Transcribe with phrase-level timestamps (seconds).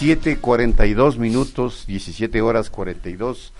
[0.00, 3.52] 17.42 minutos, 17 horas 42.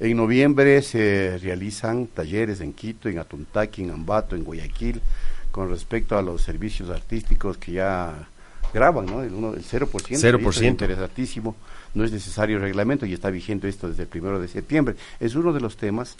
[0.00, 5.02] En noviembre se realizan talleres en Quito, en Atuntaqui, en Ambato, en Guayaquil,
[5.50, 8.26] con respecto a los servicios artísticos que ya
[8.72, 9.22] graban, ¿no?
[9.22, 9.86] El, uno, el 0%.
[9.90, 10.48] 0%.
[10.48, 11.56] Es interesantísimo.
[11.92, 14.96] No es necesario reglamento y está vigente esto desde el primero de septiembre.
[15.20, 16.16] Es uno de los temas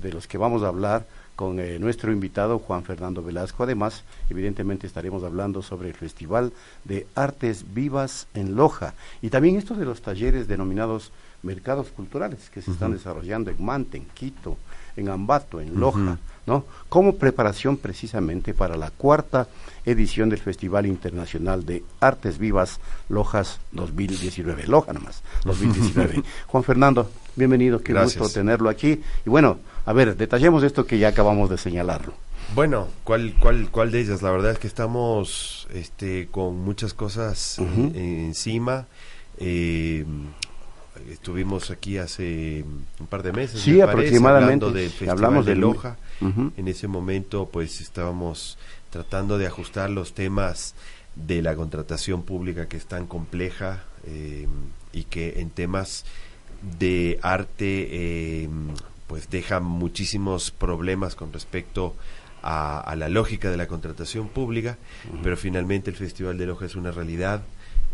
[0.00, 1.04] de los que vamos a hablar
[1.40, 3.62] con eh, nuestro invitado Juan Fernando Velasco.
[3.62, 6.52] Además, evidentemente estaremos hablando sobre el Festival
[6.84, 12.60] de Artes Vivas en Loja y también esto de los talleres denominados mercados culturales que
[12.60, 14.58] se están desarrollando en Mante, en Quito,
[14.96, 16.66] en Ambato, en Loja, ¿no?
[16.90, 19.48] Como preparación precisamente para la cuarta
[19.86, 24.66] edición del Festival Internacional de Artes Vivas Lojas 2019.
[24.66, 26.22] Loja nomás, 2019.
[26.48, 29.00] Juan Fernando, bienvenido, qué gusto tenerlo aquí.
[29.24, 32.12] Y bueno, a ver, detallemos esto que ya acabamos de señalarlo.
[32.54, 34.22] Bueno, ¿cuál, cuál, cuál de ellas?
[34.22, 38.86] La verdad es que estamos este, con muchas cosas encima.
[39.38, 40.04] Eh,
[41.10, 42.64] estuvimos aquí hace
[42.98, 43.60] un par de meses.
[43.60, 44.66] Sí, aproximadamente.
[45.08, 45.96] hablamos de Loja.
[46.20, 48.58] En ese momento, pues estábamos
[48.90, 50.74] tratando de ajustar los temas
[51.14, 54.46] de la contratación pública que es tan compleja eh,
[54.92, 56.04] y que en temas
[56.78, 58.48] de arte eh,
[59.10, 61.96] pues deja muchísimos problemas con respecto
[62.44, 64.78] a, la lógica de la contratación pública,
[65.24, 67.42] pero finalmente el Festival de Loja es una realidad.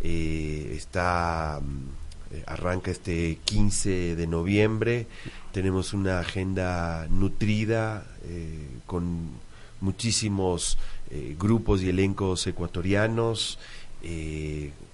[0.03, 5.07] Eh, está mm, eh, arranca este 15 de noviembre.
[5.53, 9.31] Tenemos una agenda nutrida eh, con
[9.81, 10.77] muchísimos
[11.39, 13.59] grupos y elencos ecuatorianos,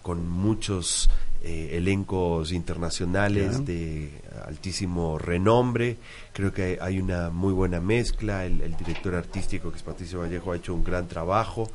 [0.03, 1.09] con muchos
[1.45, 4.11] elencos internacionales de
[4.47, 5.97] altísimo renombre.
[6.33, 8.45] Creo que hay una muy buena mezcla.
[8.45, 11.71] El, director artístico, que es Patricio Vallejo, ha hecho un gran trabajo.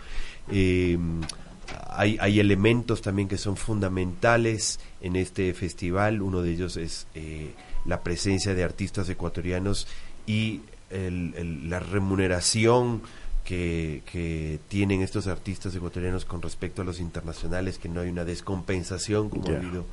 [0.49, 1.21] Em,
[1.89, 6.21] hay, hay, elementos también que son fundamentales en este festival.
[6.21, 7.51] Uno de ellos es eh,
[7.85, 9.87] la presencia de artistas ecuatorianos
[10.25, 13.01] y la remuneración
[13.47, 18.25] que, que, tienen estos artistas ecuatorianos con respecto a los internacionales, que no hay una
[18.25, 19.85] descompensación como ha habido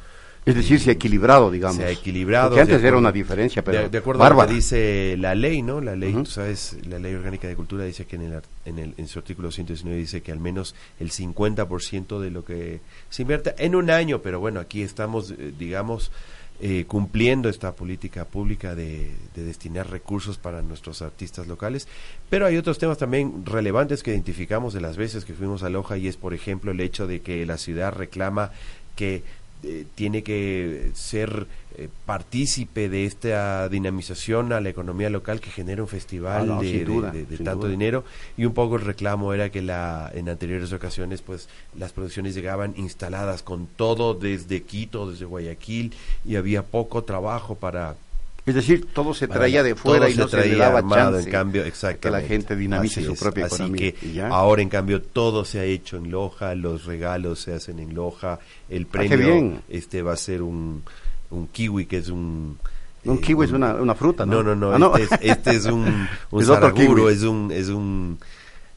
[0.46, 1.76] es decir, se ha equilibrado, digamos.
[1.76, 2.50] Se ha equilibrado.
[2.50, 3.88] Porque antes era una diferencia, pero.
[3.88, 5.80] De, acuerdo a lo que dice la ley, ¿no?
[5.80, 8.94] La ley, tú sabes, la ley orgánica de cultura dice que en, el, en, el,
[8.98, 13.54] en su artículo 119 dice que al menos el 50% de lo que se invierte
[13.56, 16.12] en un año, pero bueno, aquí estamos, eh, digamos,
[16.60, 21.88] eh, cumpliendo esta política pública de, de, destinar recursos para nuestros artistas locales.
[22.30, 25.96] Pero hay otros temas también relevantes que identificamos de las veces que fuimos a Loja
[25.98, 28.52] y es, por ejemplo, el hecho de que la ciudad reclama
[28.94, 29.24] que
[29.64, 35.82] eh, tiene que ser eh, partícipe de esta dinamización a la economía local que genera
[35.82, 38.04] un festival ah, de, tanto dinero.
[38.36, 42.74] Y un poco el reclamo era que la en anteriores ocasiones pues las producciones llegaban
[42.76, 47.96] instaladas con todo desde Quito desde Guayaquil y había poco trabajo para
[48.46, 51.64] es decir, todo se traía de fuera y no se, le daba chance en cambio,
[52.00, 53.94] que la gente dinamice su propia así que
[54.30, 58.38] ahora, en cambio, todo se ha hecho en Loja, los regalos se hacen en Loja,
[58.68, 60.82] el ah, premio este va a ser un,
[61.30, 62.58] un kiwi que es un...
[63.06, 64.42] Un kiwi es una, una fruta, ¿no?
[64.42, 67.50] No, no, no, Este, es, este es un, un es, es un...
[67.52, 68.18] Es un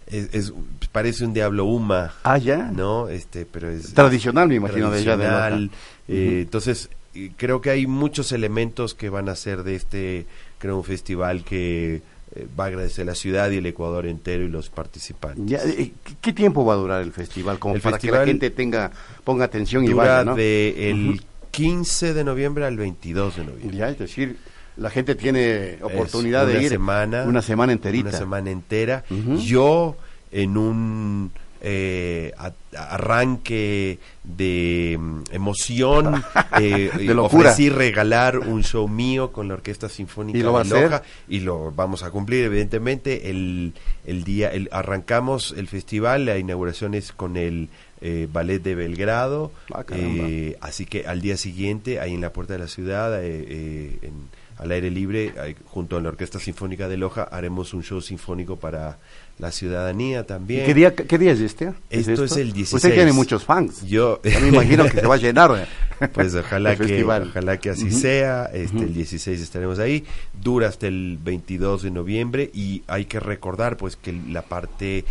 [0.08, 0.54] es,
[0.92, 2.14] parece un diablo huma.
[2.24, 2.72] Ah, ya.
[2.74, 3.10] ¿No?
[3.10, 3.94] Este, pero es...
[3.94, 5.18] Tradicional, me imagino, de ella.
[5.18, 5.70] De
[6.08, 6.90] eh, Entonces,
[7.38, 10.26] creo que hay muchos elementos que van a ser de este,
[10.58, 12.02] creo, un festival que
[12.36, 15.64] eh, va a agradecer la ciudad y el Ecuador entero y los participantes.
[15.66, 17.60] Eh, ¿Qué tiempo va a durar el festival?
[17.60, 18.92] Como para que la gente tenga,
[19.24, 20.36] ponga atención y vaya, ¿no?
[20.36, 21.22] de el
[21.52, 23.78] 15 de noviembre al 22 de noviembre.
[23.78, 24.38] Ya, es decir,
[24.76, 28.10] la gente tiene oportunidad de ir semana, una semana enterita.
[28.10, 29.04] Una semana entera.
[29.40, 29.96] Yo
[30.32, 31.32] en un
[31.62, 32.34] eh,
[32.78, 36.24] arranque de mm, emoción,
[36.60, 41.04] eh, de ofrecí regalar un show mío con la Orquesta Sinfónica ¿Y lo de Loja
[41.28, 43.30] y lo vamos a cumplir evidentemente.
[43.30, 43.74] El,
[44.06, 47.70] el día, el, arrancamos el festival, la inauguración es con el
[48.02, 52.54] eh, Ballet de Belgrado, ah, eh, así que al día siguiente ahí en la puerta
[52.54, 55.34] de la ciudad, en, al aire libre,
[55.66, 58.98] junto a la Orquesta Sinfónica de Loja, haremos un show sinfónico para
[59.40, 60.66] la ciudadanía también.
[60.66, 61.74] ¿Qué día, qué día es este?
[61.90, 62.74] Esto es, el 16.
[62.74, 63.86] Usted tiene muchos fans.
[63.86, 65.52] Yo, me imagino que se va a llenar.
[65.58, 65.68] ¿eh?
[66.14, 68.46] Pues ojalá que, ojalá que así sea.
[68.46, 70.06] Este, El 16 estaremos ahí.
[70.42, 75.06] Dura hasta el 22 de noviembre y hay que recordar pues que la parte,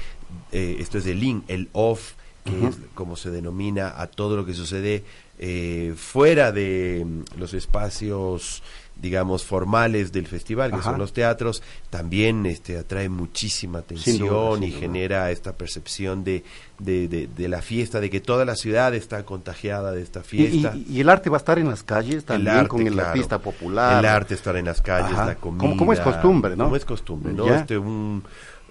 [0.53, 2.13] eh, esto es el in, el off,
[2.47, 5.05] que es como se denomina a todo lo que sucede
[5.39, 8.63] eh, fuera de mm, los espacios
[9.01, 15.31] digamos formales del festival que son los teatros también este atrae muchísima atención y genera
[15.31, 16.45] esta percepción de,
[16.79, 20.75] de, de, la fiesta de que toda la ciudad está contagiada de esta fiesta.
[20.75, 24.03] y, el arte va a estar en las calles también con el artista popular.
[24.03, 27.35] El arte estará en las calles la comida como, es costumbre no como es costumbre
[27.35, 28.23] no este un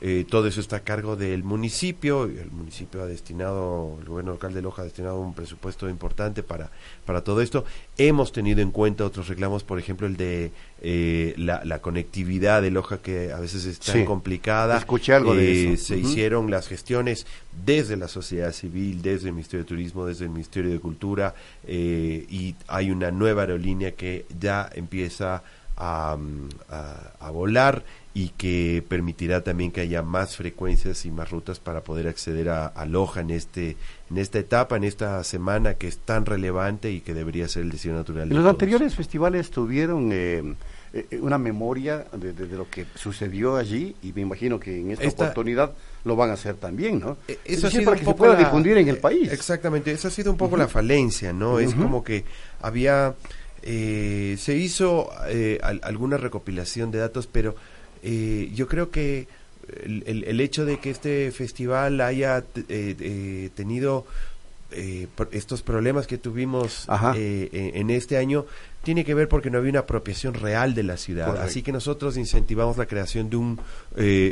[0.07, 2.25] eh, todo eso está a cargo del municipio.
[2.25, 6.69] El municipio ha destinado, el gobierno local de Loja ha destinado un presupuesto importante para,
[7.07, 7.65] para todo esto.
[7.97, 10.51] Hemos tenido en cuenta otros reclamos, por ejemplo, el de
[10.83, 14.77] eh, la, conectividad de Loja, que a veces es tan complicada.
[14.77, 15.85] Escuché algo de eh, eso.
[15.85, 17.25] Se hicieron las gestiones
[17.65, 21.33] desde la sociedad civil, desde el Ministerio de Turismo, desde el Ministerio de Cultura,
[21.67, 25.41] y hay una nueva aerolínea que ya empieza a,
[25.77, 26.17] a
[27.31, 27.83] volar
[28.15, 32.85] y que permitirá también que haya más frecuencias y más rutas para poder acceder a,
[32.85, 33.75] Loja en este
[34.09, 37.71] en esta etapa, en esta semana que es tan relevante y que debería ser el
[37.71, 38.29] destino natural.
[38.29, 40.55] los anteriores festivales tuvieron eh,
[40.93, 45.73] eh, una memoria de, lo que sucedió allí y me imagino que en esta, oportunidad
[46.05, 47.17] lo van a hacer también, ¿no?
[47.27, 49.29] Eh, eso es para que se pueda difundir en el país.
[49.29, 51.59] Exactamente, esa ha sido un poco la falencia, ¿no?
[51.59, 52.23] Es como que
[52.61, 53.13] había
[53.65, 55.09] se hizo
[55.81, 57.55] alguna recopilación de datos, pero
[58.07, 59.27] eh, yo creo que
[59.83, 64.05] el, el, hecho de que este festival haya eh, eh, tenido
[65.31, 66.85] estos problemas que tuvimos
[67.15, 68.45] en este año
[68.83, 71.37] tiene que ver porque no había una apropiación real de la ciudad.
[71.41, 73.59] Así que nosotros incentivamos la creación de un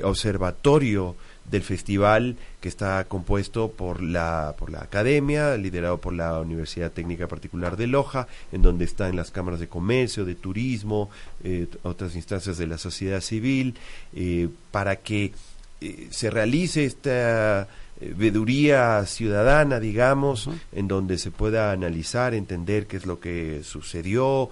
[0.04, 1.16] observatorio
[1.50, 7.28] del festival que está compuesto por la, por la academia, liderado por la Universidad Técnica
[7.28, 11.10] Particular de Loja, en donde están las cámaras de comercio, de turismo,
[11.44, 13.76] eh, otras instancias de la sociedad civil,
[14.16, 15.34] eh, para que
[15.82, 17.68] eh, se realice esta
[18.16, 24.50] veduría ciudadana, digamos, en donde se pueda analizar, entender qué es lo que sucedió,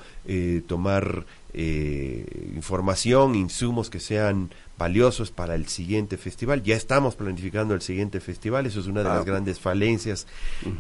[0.68, 4.50] tomar información, insumos que sean
[4.82, 6.64] valiosos para el siguiente festival.
[6.64, 10.26] Ya estamos planificando el siguiente festival, eso es una de las grandes falencias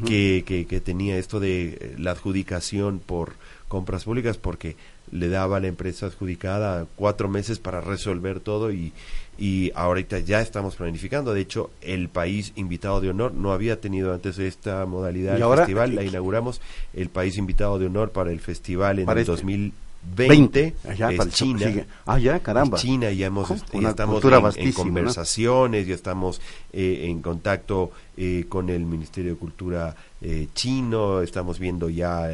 [0.06, 3.34] que, que, tenía esto de eh, la adjudicación por
[3.68, 4.76] compras públicas, porque
[5.12, 8.92] le daba a la empresa adjudicada cuatro meses para resolver todo y,
[9.38, 11.34] y ahorita ya estamos planificando.
[11.34, 15.96] De hecho, el país invitado de honor no había tenido antes esta modalidad del festival,
[15.96, 16.60] la inauguramos,
[16.94, 21.86] el país invitado de honor para el festival en el 2000 20, es China.
[22.06, 22.78] Ah, ya, caramba.
[22.78, 26.42] China, ya, hemos, estamos en, conversaciones, ya estamos
[26.74, 32.28] eh, en contacto eh, con el Ministerio de Cultura eh, chino, estamos viendo ya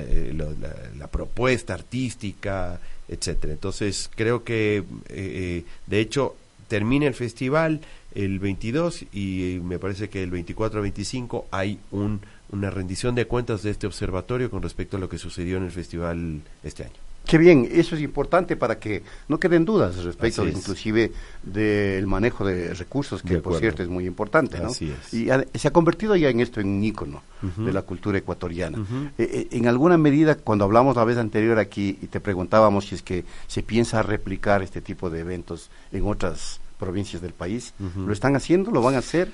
[0.98, 3.54] la, propuesta artística, etcétera.
[3.54, 6.36] Entonces, creo que, de hecho,
[6.68, 7.82] termina el festival
[8.16, 13.62] el 22 y me parece que el 24 25 hay un, una rendición de cuentas
[13.64, 17.07] de este observatorio con respecto a lo que sucedió en el festival este año.
[17.28, 21.12] Qué bien, eso es importante para que no queden dudas respecto inclusive
[21.44, 24.68] del manejo de recursos, que por cierto es muy importante, ¿no?
[24.68, 25.14] Así es.
[25.14, 25.28] Y
[25.60, 27.22] se ha convertido ya en esto, en un ícono
[27.58, 28.80] de la cultura ecuatoriana.
[29.18, 32.96] Eh, eh, en alguna medida, cuando hablamos la vez anterior aquí y te preguntábamos si
[32.96, 38.14] es que se piensa replicar este tipo de eventos en otras provincias del país, ¿lo
[38.14, 38.72] están haciendo?
[38.72, 39.30] ¿Lo van a hacer?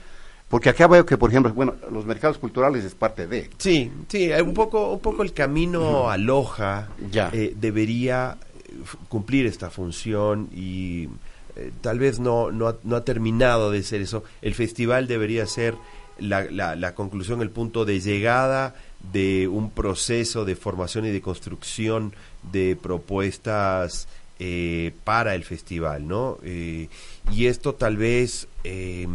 [0.53, 3.49] Porque acá veo que, por ejemplo, bueno, los mercados culturales es parte de.
[3.57, 6.89] Sí, sí, un poco, un poco el camino a Loja
[7.31, 8.73] eh, debería eh,
[9.09, 11.09] cumplir esta función y
[11.55, 14.25] eh, tal vez no, no, ha, no ha terminado de ser eso.
[14.43, 15.73] El festival debería ser
[16.19, 18.75] la, la, la conclusión, el punto de llegada
[19.11, 22.13] de un proceso de formación y de construcción
[22.51, 24.07] de propuestas
[24.39, 26.37] eh, para el festival, ¿no?
[26.43, 26.89] Eh,
[27.31, 29.05] y esto tal vez eh,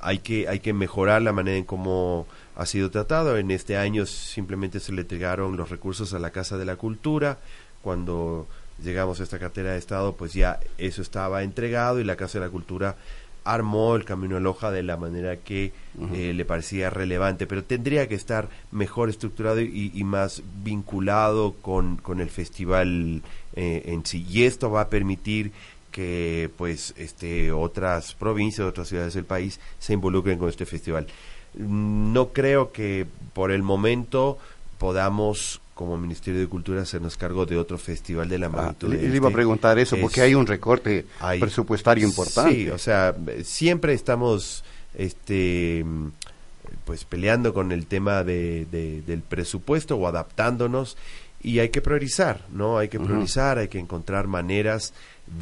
[0.00, 3.36] hay, que, hay que mejorar la manera en cómo ha sido tratado.
[3.36, 7.38] En este año simplemente se le entregaron los recursos a la Casa de la Cultura.
[7.82, 8.46] Cuando
[8.82, 12.46] llegamos a esta cartera de Estado, pues ya eso estaba entregado y la Casa de
[12.46, 12.96] la Cultura
[13.44, 15.72] armó el Camino a Loja de la manera que
[16.14, 22.20] eh, le parecía relevante, pero tendría que estar mejor estructurado y, más vinculado con, con
[22.20, 23.22] el festival
[23.54, 24.24] eh, en sí.
[24.28, 25.52] Y esto va a permitir
[25.92, 31.06] que pues este otras provincias, otras ciudades del país se involucren con este festival.
[31.54, 34.38] No creo que por el momento
[34.78, 38.88] podamos como Ministerio de Cultura hacernos cargo de otro festival de la ah, magnitud.
[38.88, 39.34] le, iba a este.
[39.34, 41.06] preguntar eso, porque hay un recorte
[41.40, 42.54] presupuestario importante.
[42.54, 45.84] Sí, o sea, siempre estamos este
[46.84, 48.66] pues peleando con el tema de,
[49.06, 50.96] del presupuesto o adaptándonos
[51.42, 52.78] y hay que priorizar, ¿no?
[52.78, 54.92] Hay que priorizar, hay que encontrar maneras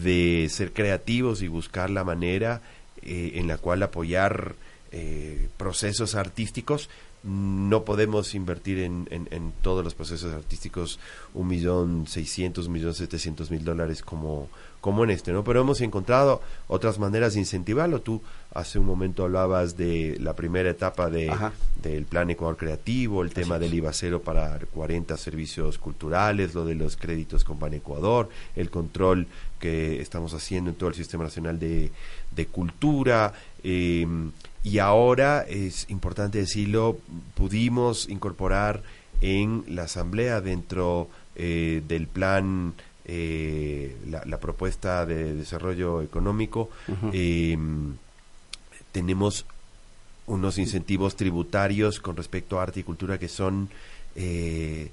[0.02, 2.62] de ser creativos y buscar la manera
[3.02, 4.54] eh, en la cual apoyar
[4.92, 6.88] eh, procesos artísticos
[7.22, 10.98] no podemos invertir en, en, todos los procesos artísticos
[11.34, 14.48] un millón seiscientos, un millón setecientos mil dólares como,
[14.80, 15.44] como en este, ¿no?
[15.44, 18.00] Pero hemos encontrado otras maneras de incentivarlo.
[18.00, 18.22] Tú
[18.54, 21.30] hace un momento hablabas de la primera etapa de,
[21.82, 26.74] del Plan Ecuador Creativo, el tema del IVA cero para 40 servicios culturales, lo de
[26.74, 29.26] los créditos con Ban Ecuador, el control
[29.58, 31.92] que estamos haciendo en todo el Sistema Nacional de,
[32.34, 34.06] de Cultura, eh,
[34.62, 36.98] y ahora, es importante decirlo,
[37.34, 38.82] pudimos incorporar
[39.20, 42.74] en la Asamblea dentro eh, del plan
[43.06, 46.68] eh, la, propuesta de desarrollo económico,
[47.12, 47.94] em,
[48.92, 49.46] tenemos
[50.26, 53.68] unos incentivos tributarios con respecto a arte y cultura que son
[54.14, 54.90] eh,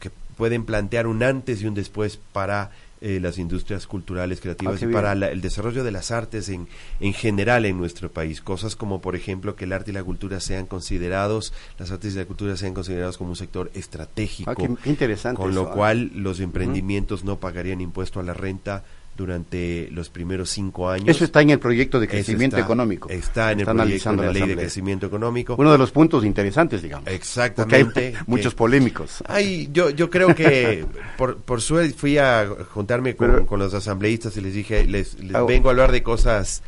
[0.00, 2.70] que pueden plantear un antes y un después para
[3.04, 6.68] eh, las industrias culturales, creativas ah, y para el desarrollo de las artes en,
[7.00, 8.40] en general en nuestro país.
[8.40, 12.18] Cosas como, por ejemplo, que el arte y la cultura sean considerados, las artes y
[12.18, 14.52] la cultura sean considerados como un sector estratégico.
[14.52, 15.36] Ah, interesante.
[15.36, 15.72] Con lo ah.
[15.72, 18.84] cual los emprendimientos no pagarían impuesto a la renta
[19.16, 21.08] durante los primeros cinco años.
[21.08, 23.08] Eso está en el proyecto de crecimiento económico.
[23.10, 25.56] Está en el proyecto de la ley de crecimiento económico.
[25.58, 27.08] Uno de los puntos interesantes, digamos.
[27.08, 28.14] Exactamente.
[28.26, 29.22] muchos polémicos.
[29.26, 30.86] Ay, yo, yo creo que
[31.18, 35.42] por, por suerte fui a juntarme con, con, los asambleístas y les dije, les, ah,
[35.42, 36.62] vengo a hablar de cosas,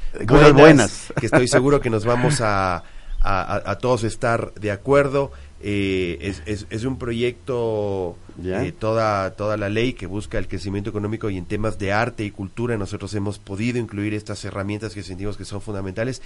[0.55, 2.85] buenas, que estoy seguro que nos vamos a,
[3.21, 5.33] a, a todos estar de acuerdo.
[5.67, 10.91] Eh, es, es, es, un proyecto, eh, toda, toda la ley que busca el crecimiento
[10.91, 15.03] económico y en temas de arte y cultura nosotros hemos podido incluir estas herramientas que
[15.03, 16.23] sentimos que son fundamentales.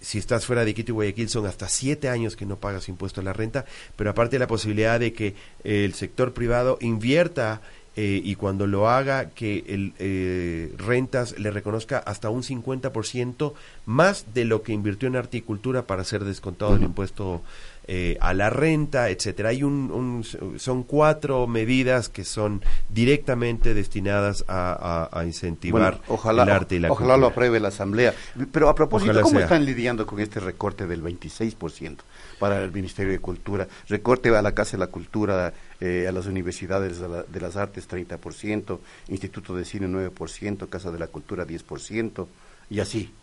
[0.00, 3.20] Si estás fuera de Quito y Guayaquil son hasta siete años que no pagas impuesto
[3.20, 3.64] a la renta,
[3.96, 5.34] pero aparte la posibilidad de que
[5.64, 7.60] el sector privado invierta
[8.00, 13.54] eh, y cuando lo haga que el eh, rentas le reconozca hasta un 50%
[13.86, 17.42] más de lo que invirtió en articultura para ser descontado el impuesto
[17.90, 19.48] eh, a la renta, etcétera.
[19.48, 20.22] Hay un,
[20.58, 27.16] son cuatro medidas que son directamente destinadas a, incentivar ojalá, el arte y la Ojalá
[27.16, 28.12] lo apruebe la Asamblea.
[28.52, 31.96] Pero a propósito, ¿cómo están lidiando con este recorte del 26%
[32.38, 33.66] para el Ministerio de Cultura?
[33.88, 38.80] Recorte a la Casa de la Cultura, eh, a las universidades de, las artes 30%,
[39.08, 42.26] Instituto de Cine 9%, Casa de la Cultura 10%
[42.68, 43.14] y así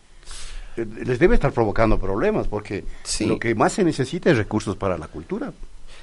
[0.76, 2.84] les debe estar provocando problemas porque
[3.20, 5.52] lo que más se necesita es recursos para la cultura.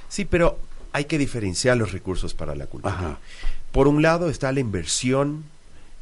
[0.09, 0.57] Sí, pero
[0.91, 3.17] hay que diferenciar los recursos para la cultura.
[3.71, 5.43] Por un lado está la inversión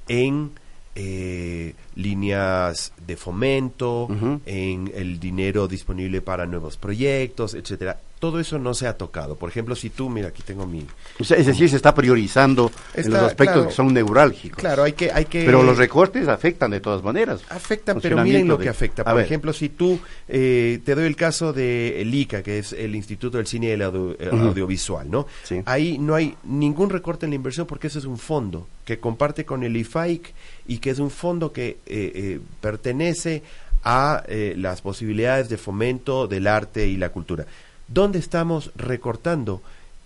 [0.07, 0.51] en
[0.95, 4.07] eh, líneas de fomento,
[4.45, 9.35] en el dinero disponible para nuevos proyectos, etcétera todo eso no se ha tocado.
[9.35, 10.85] Por ejemplo, si tú, mira, aquí tengo mi...
[11.19, 14.59] es decir, se está priorizando en los aspectos que son neurálgicos.
[14.59, 15.43] Claro, hay que, hay que...
[15.43, 17.41] Pero los recortes afectan de todas maneras.
[17.49, 19.03] Afectan, pero miren lo que afecta.
[19.03, 19.99] Por ejemplo, si tú,
[20.29, 23.69] eh, te doy el caso de el ICA, que es el Instituto del Cine y
[23.71, 25.25] el eh, Audiovisual, ¿no?
[25.65, 29.45] Ahí no hay ningún recorte en la inversión porque ese es un fondo que comparte
[29.45, 30.31] con el IFAIC
[30.67, 33.41] y que es un fondo que eh, pertenece
[33.83, 34.23] a
[34.57, 37.47] las posibilidades de fomento del arte y la cultura.
[37.93, 39.61] ¿Dónde estamos recortando?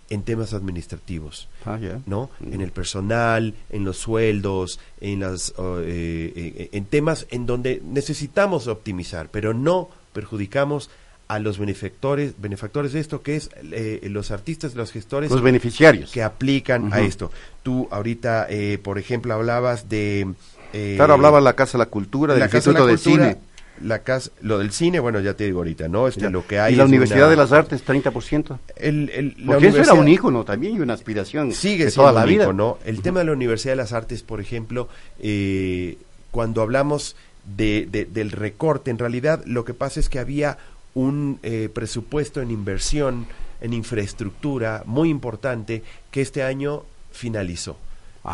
[0.07, 2.29] En temas administrativos, ah, ¿no?
[2.39, 2.53] Mm.
[2.53, 8.67] En el personal, en los sueldos, en las, eh, eh, en temas en donde necesitamos
[8.67, 10.91] optimizar, pero no perjudicamos
[11.27, 15.31] a los benefactores, benefactores de esto, que es eh, los artistas, los gestores.
[15.31, 16.11] Los beneficiarios.
[16.11, 17.31] Que aplican a esto.
[17.63, 18.47] Tú ahorita,
[18.83, 20.31] por ejemplo, hablabas de...
[20.71, 23.37] claro, hablaba la Casa de la Cultura, del Instituto de Cine
[23.81, 26.07] la casa, lo del cine, bueno, ya te digo ahorita, ¿no?
[26.07, 28.57] Este, lo que hay ¿Y la Universidad de las Artes, 30%?
[28.75, 32.25] El, el, Porque eso era un ícono también y una aspiración sigue siendo toda la
[32.25, 32.51] vida.
[32.53, 32.77] ¿no?
[32.85, 34.87] El tema de la Universidad de las Artes, por ejemplo,
[35.19, 35.97] eh,
[36.31, 37.15] cuando hablamos
[37.45, 40.57] de, del recorte, en realidad lo que pasa es que había
[40.93, 43.27] un eh, presupuesto en inversión,
[43.61, 47.77] en infraestructura muy importante que este año finalizó.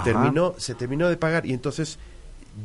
[0.05, 1.99] Terminó, se terminó de pagar y entonces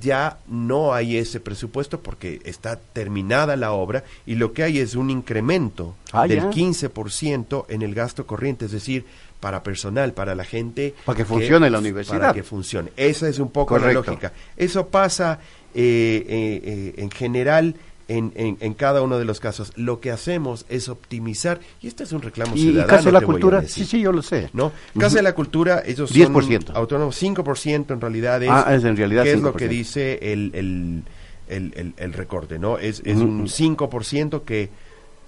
[0.00, 4.94] ya no hay ese presupuesto porque está terminada la obra y lo que hay es
[4.94, 6.50] un incremento Ah, del ya.
[6.50, 9.04] 15% en el gasto corriente, es decir,
[9.40, 10.94] para personal, para la gente.
[11.04, 12.18] Para que funcione la universidad.
[12.20, 12.90] Para que funcione.
[12.96, 14.32] Esa es un poco la lógica.
[14.56, 15.38] Eso pasa
[15.74, 17.74] eh, eh, eh, en general
[18.08, 19.72] en, en, en cada uno de los casos.
[19.76, 22.88] Lo que hacemos es optimizar, y este es un reclamo ¿Y ciudadano.
[22.88, 23.62] Casa de la Cultura?
[23.66, 24.48] Sí, sí, yo lo sé.
[24.52, 24.72] ¿no?
[24.98, 26.66] Casa de la Cultura, ellos 10%.
[26.66, 29.56] son autónomos, 5% en realidad es, Ah, es en realidad ¿qué es lo 5%.
[29.56, 31.02] que dice el, el,
[31.48, 32.78] el, el- recorte, ¿no?
[32.78, 33.24] Es, es Ujú.
[33.26, 34.68] un 5% que,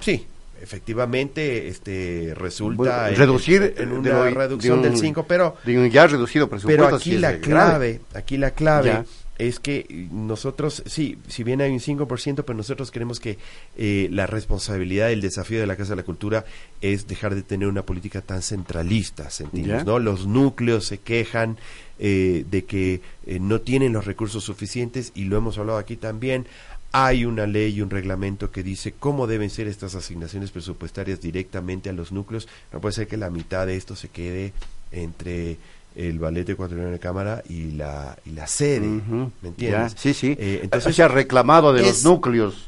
[0.00, 0.26] sí,
[0.62, 5.56] efectivamente este resulta Bueno, en- reducir en, de una reducción de un- del 5, pero
[5.64, 6.84] de un ya reducido presupuesto.
[6.84, 7.40] pero aquí la grave.
[7.42, 9.04] clave, aquí la clave Ya.
[9.38, 13.38] Es que nosotros, sí, si bien hay un 5%, pero nosotros queremos que
[13.76, 16.44] eh, la responsabilidad, el desafío de la Casa de la Cultura
[16.80, 19.84] es dejar de tener una política tan centralista, sentimos, Ya.
[19.84, 19.98] ¿no?
[20.00, 21.56] Los núcleos se quejan
[22.00, 26.46] eh, de que eh, no tienen los recursos suficientes y lo hemos hablado aquí también.
[26.90, 31.90] Hay una ley y un reglamento que dice cómo deben ser estas asignaciones presupuestarias directamente
[31.90, 32.48] a los núcleos.
[32.72, 34.52] No puede ser que la mitad de esto se quede
[34.90, 35.58] entre
[35.96, 38.86] el ballet ecuatoriano de cámara y la y la sede.
[38.86, 39.94] ¿me entiendes?
[39.94, 40.36] Ya, sí, sí.
[40.38, 42.64] Eh, entonces se ha reclamado de los núcleos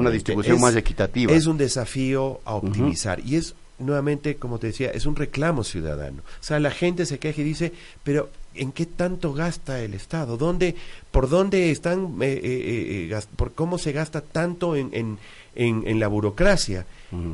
[0.00, 1.32] una distribución es- más equitativa.
[1.32, 6.18] Es un desafío a optimizar y es nuevamente, como te decía, es un reclamo ciudadano.
[6.40, 7.72] O sea, la gente se queja y dice,
[8.04, 10.36] pero ¿en qué tanto gasta el Estado?
[10.36, 10.76] ¿Dónde,
[11.10, 15.18] por dónde están, eh, eh, eh, gas- por cómo se gasta tanto en, en,
[15.56, 16.86] en, en la burocracia?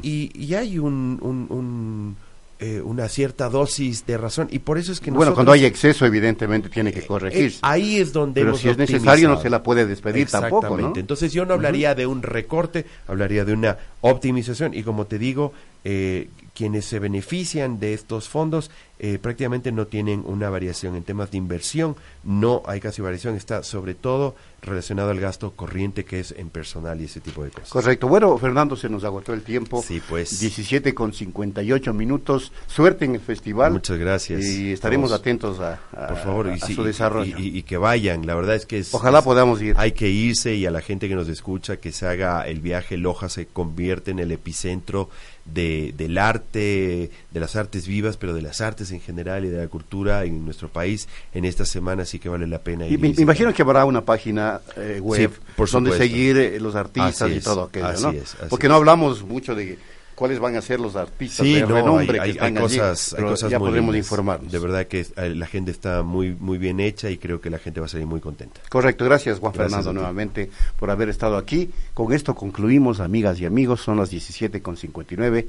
[0.03, 2.17] Y, y hay un, un- un,
[2.61, 5.65] eh, una cierta dosis de razón y por eso es que bueno, nosotros- cuando hay
[5.65, 7.57] exceso, evidentemente tiene que eh, corregirse.
[7.57, 10.77] eh, ahí es donde Pero hemos si es necesario, no se la puede despedir tampoco,
[10.77, 10.93] ¿no?
[10.95, 15.53] Entonces yo no hablaría de un recorte, hablaría de una optimización y como te digo,
[15.85, 18.71] eh, quienes se benefician de estos fondos
[19.03, 23.63] eh, prácticamente no tienen una variación en temas de inversión, no hay casi variación, está
[23.63, 27.71] sobre todo relacionado al gasto corriente que es en personal y ese tipo de cosas.
[27.71, 28.09] Correcto.
[28.09, 29.83] Bueno, Fernando, se nos agotó el tiempo.
[29.83, 30.39] Sí, pues.
[30.39, 32.53] 17 con 58 minutos.
[32.67, 33.73] Suerte en el festival.
[33.73, 34.45] Muchas gracias.
[34.45, 37.39] Y estaremos atentos a, a- Por favor, a y, sí, su desarrollo.
[37.39, 38.93] Y, y- y que vayan, la verdad es que es...
[38.93, 39.75] Ojalá es- podamos ir.
[39.79, 42.99] Hay que irse y a la gente que nos escucha que se haga el viaje.
[42.99, 45.09] Loja se convierte en el epicentro
[45.47, 49.59] de, del arte, de las artes vivas, pero de las artes en general y de
[49.59, 52.99] la cultura en nuestro país en esta semana, así que vale la pena ir.
[52.99, 56.61] me, y me imagino que habrá una página eh, web Sí, por donde seguir eh,
[56.61, 58.11] los artistas Así y todo aquello, ¿no?
[58.11, 58.71] es, Porque es.
[58.71, 59.79] no hablamos mucho de
[60.15, 62.59] cuáles van a ser los artistas Sí, de no, renombre hay, que hay- hay están
[62.59, 64.53] allí, cosas, hay cosas ya muy podremos informarnos.
[64.53, 67.59] De verdad que eh, la gente está muy, muy bien hecha y creo que la
[67.59, 68.61] gente va a salir muy contenta.
[68.69, 71.71] Correcto, gracias Juan Gracias Fernando nuevamente por haber estado aquí.
[71.95, 75.49] Con esto concluimos, amigas y amigos, son las 17 con 59.